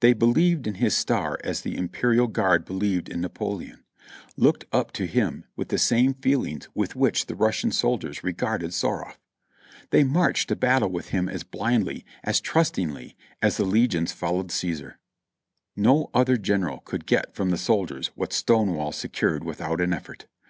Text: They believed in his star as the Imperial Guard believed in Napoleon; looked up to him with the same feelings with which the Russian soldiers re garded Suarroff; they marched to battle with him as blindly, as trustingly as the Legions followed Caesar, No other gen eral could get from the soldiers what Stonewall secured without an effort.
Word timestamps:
They 0.00 0.14
believed 0.14 0.66
in 0.66 0.76
his 0.76 0.96
star 0.96 1.38
as 1.44 1.60
the 1.60 1.76
Imperial 1.76 2.28
Guard 2.28 2.64
believed 2.64 3.10
in 3.10 3.20
Napoleon; 3.20 3.84
looked 4.34 4.64
up 4.72 4.90
to 4.92 5.04
him 5.04 5.44
with 5.54 5.68
the 5.68 5.76
same 5.76 6.14
feelings 6.14 6.66
with 6.74 6.96
which 6.96 7.26
the 7.26 7.34
Russian 7.34 7.70
soldiers 7.70 8.24
re 8.24 8.32
garded 8.32 8.72
Suarroff; 8.72 9.18
they 9.90 10.02
marched 10.02 10.48
to 10.48 10.56
battle 10.56 10.88
with 10.88 11.08
him 11.10 11.28
as 11.28 11.44
blindly, 11.44 12.06
as 12.24 12.40
trustingly 12.40 13.18
as 13.42 13.58
the 13.58 13.66
Legions 13.66 14.12
followed 14.12 14.50
Caesar, 14.50 14.98
No 15.76 16.08
other 16.14 16.38
gen 16.38 16.62
eral 16.62 16.82
could 16.86 17.04
get 17.04 17.34
from 17.34 17.50
the 17.50 17.58
soldiers 17.58 18.06
what 18.14 18.32
Stonewall 18.32 18.92
secured 18.92 19.44
without 19.44 19.82
an 19.82 19.92
effort. 19.92 20.26